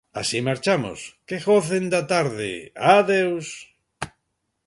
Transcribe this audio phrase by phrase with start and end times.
[0.19, 0.99] Así marchamos.
[1.27, 2.51] Que gocen da tarde,
[2.95, 3.47] adeus.